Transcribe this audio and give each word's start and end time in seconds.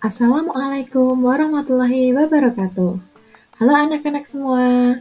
Assalamualaikum 0.00 1.20
warahmatullahi 1.20 2.16
wabarakatuh. 2.16 2.96
Halo 3.60 3.72
anak-anak 3.76 4.24
semua. 4.24 4.96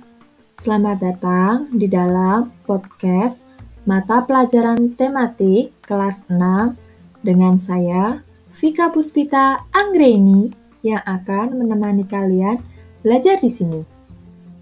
Selamat 0.60 1.00
datang 1.00 1.72
di 1.72 1.88
dalam 1.88 2.52
podcast 2.68 3.48
mata 3.88 4.28
pelajaran 4.28 4.92
tematik 5.00 5.72
kelas 5.88 6.28
6 6.28 6.76
dengan 7.24 7.56
saya 7.64 8.28
Vika 8.60 8.92
Puspita 8.92 9.72
Anggreni 9.72 10.52
yang 10.84 11.00
akan 11.08 11.64
menemani 11.64 12.04
kalian 12.04 12.60
belajar 13.00 13.40
di 13.40 13.48
sini. 13.48 13.88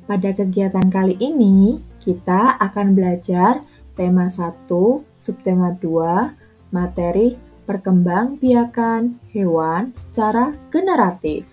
Pada 0.05 0.37
kegiatan 0.37 0.85
kali 0.93 1.17
ini, 1.17 1.81
kita 2.05 2.61
akan 2.61 2.93
belajar 2.93 3.72
tema 3.93 4.29
1, 4.29 4.69
subtema 5.17 5.73
2, 5.77 6.73
materi 6.73 7.37
perkembangbiakan 7.63 9.31
hewan 9.31 9.93
secara 9.95 10.51
generatif. 10.73 11.47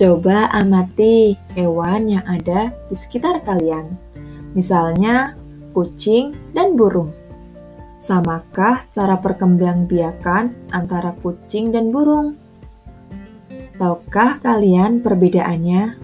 Coba 0.00 0.48
amati 0.56 1.36
hewan 1.52 2.08
yang 2.08 2.24
ada 2.24 2.72
di 2.88 2.96
sekitar 2.96 3.44
kalian. 3.44 4.00
Misalnya 4.56 5.36
kucing 5.76 6.32
dan 6.56 6.72
burung. 6.72 7.12
Samakah 8.00 8.88
cara 8.88 9.20
perkembangbiakan 9.20 10.72
antara 10.72 11.12
kucing 11.20 11.68
dan 11.68 11.92
burung? 11.92 12.39
Tahukah 13.80 14.36
kalian 14.44 15.00
perbedaannya? 15.00 15.96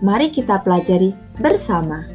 Mari 0.00 0.32
kita 0.32 0.56
pelajari 0.64 1.12
bersama. 1.36 2.08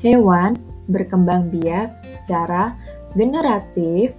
Hewan 0.00 0.56
berkembang 0.88 1.52
biak 1.52 2.16
secara 2.16 2.72
generatif 3.12 4.16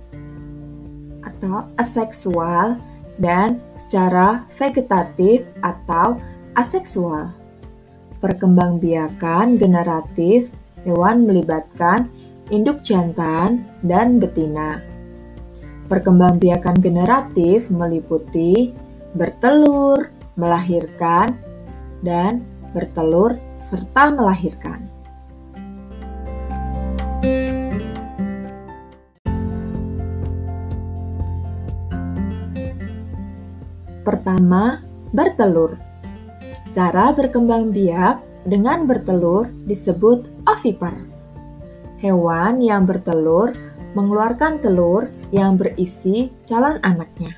atau 1.25 1.65
aseksual 1.81 2.77
dan 3.17 3.57
secara 3.81 4.45
vegetatif 4.53 5.49
atau 5.65 6.13
aseksual. 6.53 7.33
Perkembangbiakan 8.21 9.57
generatif 9.57 10.58
hewan 10.87 11.27
melibatkan 11.27 12.07
induk 12.49 12.81
jantan 12.81 13.65
dan 13.85 14.17
betina. 14.17 14.81
Perkembangbiakan 15.89 16.77
generatif 16.77 17.73
meliputi 17.73 18.73
bertelur, 19.17 20.09
melahirkan, 20.37 21.33
dan 22.05 22.45
bertelur 22.71 23.35
serta 23.57 24.13
melahirkan. 24.13 24.85
Pertama, 34.05 34.81
bertelur. 35.13 35.77
Cara 36.73 37.13
berkembang 37.13 37.69
biak 37.69 38.21
dengan 38.45 38.89
bertelur 38.89 39.49
disebut 39.65 40.38
ovipar. 40.49 40.97
Hewan 42.01 42.63
yang 42.63 42.89
bertelur 42.89 43.53
mengeluarkan 43.93 44.61
telur 44.61 45.09
yang 45.29 45.59
berisi 45.59 46.29
calon 46.45 46.81
anaknya. 46.81 47.35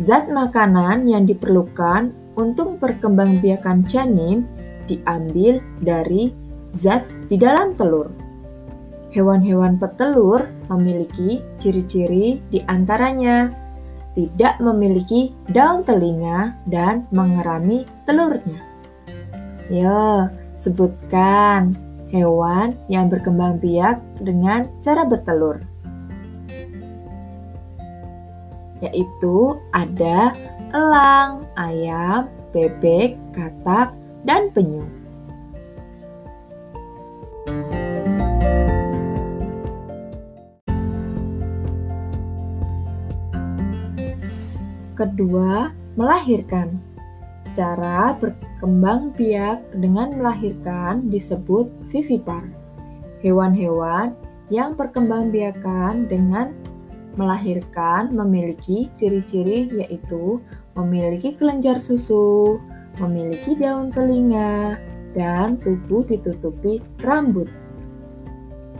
Zat 0.00 0.26
makanan 0.26 1.06
yang 1.06 1.28
diperlukan 1.28 2.10
untuk 2.34 2.82
perkembangbiakan 2.82 3.86
janin 3.86 4.42
diambil 4.90 5.62
dari 5.80 6.34
zat 6.74 7.06
di 7.30 7.38
dalam 7.38 7.72
telur. 7.78 8.10
Hewan-hewan 9.14 9.78
petelur 9.78 10.42
memiliki 10.66 11.38
ciri-ciri 11.54 12.42
di 12.50 12.58
antaranya 12.66 13.46
tidak 14.18 14.58
memiliki 14.58 15.30
daun 15.50 15.86
telinga 15.86 16.58
dan 16.66 17.06
mengerami 17.14 17.86
telurnya. 18.06 18.58
Yo, 19.70 20.26
sebutkan 20.58 21.83
hewan 22.14 22.78
yang 22.86 23.10
berkembang 23.10 23.58
biak 23.58 23.98
dengan 24.22 24.70
cara 24.86 25.02
bertelur. 25.02 25.58
Yaitu 28.78 29.58
ada 29.74 30.30
elang, 30.70 31.42
ayam, 31.58 32.30
bebek, 32.54 33.18
katak, 33.34 33.90
dan 34.22 34.54
penyu. 34.54 34.86
Kedua, 44.94 45.74
melahirkan. 45.98 46.78
Cara 47.50 48.14
berkembang 48.64 49.12
biak 49.12 49.76
dengan 49.76 50.16
melahirkan 50.16 51.12
disebut 51.12 51.68
vivipar. 51.92 52.48
Hewan-hewan 53.20 54.16
yang 54.48 54.72
perkembangbiakan 54.72 56.08
dengan 56.08 56.56
melahirkan 57.20 58.16
memiliki 58.16 58.88
ciri-ciri 58.96 59.68
yaitu 59.68 60.40
memiliki 60.80 61.36
kelenjar 61.36 61.76
susu, 61.76 62.56
memiliki 63.04 63.52
daun 63.52 63.92
telinga, 63.92 64.80
dan 65.12 65.60
tubuh 65.60 66.00
ditutupi 66.08 66.80
rambut. 67.04 67.52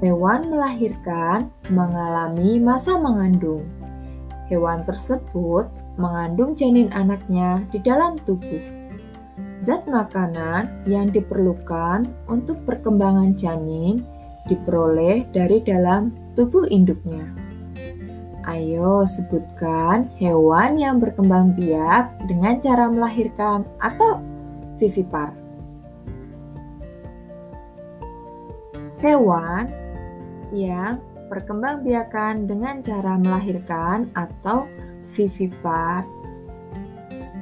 Hewan 0.01 0.49
melahirkan 0.49 1.53
mengalami 1.69 2.57
masa 2.57 2.97
mengandung. 2.97 3.69
Hewan 4.49 4.81
tersebut 4.89 5.69
mengandung 6.01 6.57
janin 6.57 6.89
anaknya 6.97 7.61
di 7.69 7.85
dalam 7.85 8.17
tubuh. 8.25 8.84
Zat 9.65 9.89
makanan 9.89 10.85
yang 10.85 11.09
diperlukan 11.09 12.05
untuk 12.29 12.61
perkembangan 12.69 13.33
janin 13.33 14.05
diperoleh 14.45 15.25
dari 15.33 15.65
dalam 15.65 16.13
tubuh 16.37 16.69
induknya. 16.69 17.25
Ayo 18.45 19.09
sebutkan 19.09 20.13
hewan 20.21 20.77
yang 20.77 21.01
berkembang 21.01 21.57
biak 21.57 22.13
dengan 22.29 22.61
cara 22.61 22.93
melahirkan 22.93 23.65
atau 23.81 24.21
vivipar. 24.77 25.33
Hewan 29.01 29.73
yang 30.53 31.01
berkembang 31.33 31.81
biakan 31.89 32.45
dengan 32.45 32.85
cara 32.85 33.17
melahirkan 33.17 34.13
atau 34.13 34.69
vivipar 35.17 36.05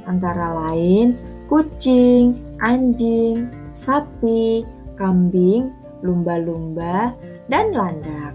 antara 0.06 0.54
lain 0.54 1.31
kucing, 1.52 2.32
anjing, 2.64 3.44
sapi, 3.68 4.64
kambing, 4.96 5.68
lumba-lumba, 6.00 7.12
dan 7.44 7.76
landak. 7.76 8.32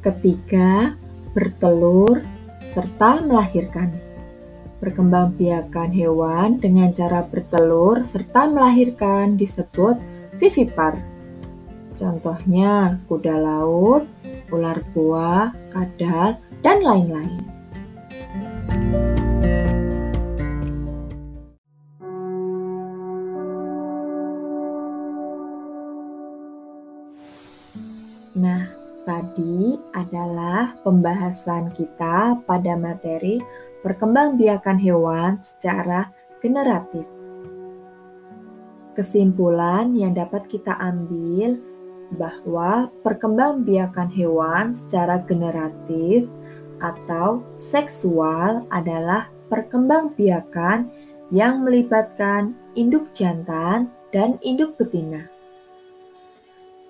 Ketiga, 0.00 0.96
bertelur 1.36 2.24
serta 2.72 3.20
melahirkan 3.20 3.92
perkembangbiakan 4.80 5.92
hewan 5.92 6.56
dengan 6.56 6.88
cara 6.96 7.20
bertelur 7.20 8.00
serta 8.00 8.48
melahirkan 8.48 9.36
disebut 9.36 10.00
vivipar. 10.40 11.15
Contohnya 11.96 13.00
kuda 13.08 13.40
laut, 13.40 14.04
ular 14.52 14.84
buah, 14.92 15.48
kadal, 15.72 16.36
dan 16.60 16.84
lain-lain. 16.84 17.40
Nah, 28.36 28.68
tadi 29.08 29.80
adalah 29.96 30.76
pembahasan 30.84 31.72
kita 31.72 32.36
pada 32.44 32.76
materi 32.76 33.40
perkembangbiakan 33.80 34.76
hewan 34.76 35.40
secara 35.40 36.12
generatif. 36.44 37.08
Kesimpulan 38.92 39.96
yang 39.96 40.12
dapat 40.12 40.44
kita 40.52 40.76
ambil 40.76 41.75
bahwa 42.14 42.92
perkembangbiakan 43.02 44.08
hewan 44.14 44.78
secara 44.78 45.18
generatif 45.26 46.30
atau 46.78 47.42
seksual 47.58 48.62
adalah 48.70 49.26
perkembangbiakan 49.50 50.86
yang 51.34 51.66
melibatkan 51.66 52.54
induk 52.78 53.10
jantan 53.10 53.90
dan 54.14 54.38
induk 54.44 54.78
betina. 54.78 55.26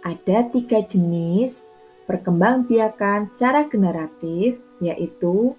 Ada 0.05 0.53
tiga 0.53 0.85
jenis 0.85 1.65
perkembangbiakan 2.07 3.33
secara 3.35 3.67
generatif, 3.67 4.61
yaitu 4.79 5.57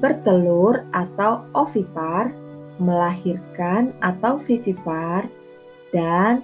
bertelur 0.00 0.84
atau 0.94 1.44
ovipar, 1.52 2.32
melahirkan 2.80 3.92
atau 4.00 4.40
vivipar, 4.40 5.28
dan 5.92 6.42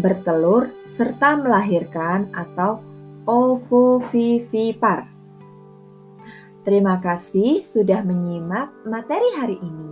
bertelur 0.00 0.72
serta 0.88 1.36
melahirkan 1.36 2.32
atau 2.32 2.80
ovovivipar. 3.28 5.06
Terima 6.64 7.00
kasih 7.00 7.64
sudah 7.64 8.04
menyimak 8.04 8.68
materi 8.84 9.28
hari 9.36 9.56
ini. 9.60 9.90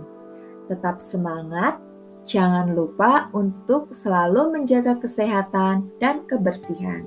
Tetap 0.69 1.01
semangat, 1.01 1.81
jangan 2.29 2.77
lupa 2.77 3.33
untuk 3.33 3.89
selalu 3.89 4.53
menjaga 4.53 5.01
kesehatan 5.01 5.89
dan 5.97 6.25
kebersihan. 6.29 7.05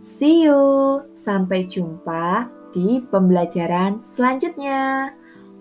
See 0.00 0.48
you, 0.48 1.00
sampai 1.12 1.68
jumpa 1.68 2.48
di 2.72 3.04
pembelajaran 3.08 4.00
selanjutnya. 4.04 5.12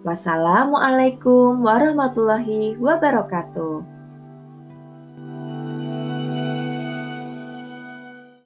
Wassalamualaikum 0.04 1.64
warahmatullahi 1.64 2.76
wabarakatuh. 2.76 3.93